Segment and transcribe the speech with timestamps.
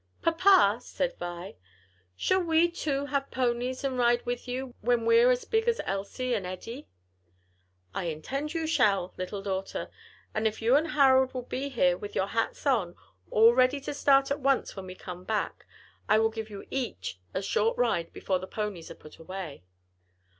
[0.23, 1.53] "Papa," said Vi,
[2.15, 6.33] "shall we, too, have ponies and ride with you, when we're as big as Elsie
[6.33, 6.87] and Eddie?"
[7.93, 9.91] "I intend you shall, little daughter,
[10.33, 12.95] and if you and Harold will be here with your hats on,
[13.29, 15.67] all ready to start at once when we come back,
[16.09, 19.61] I will give you each a short ride before the ponies are put away."